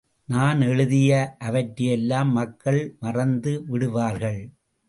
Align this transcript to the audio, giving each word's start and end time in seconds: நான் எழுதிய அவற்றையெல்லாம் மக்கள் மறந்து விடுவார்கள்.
நான் 0.29 0.61
எழுதிய 0.61 1.11
அவற்றையெல்லாம் 1.39 2.31
மக்கள் 2.31 2.95
மறந்து 2.99 3.63
விடுவார்கள். 3.67 4.41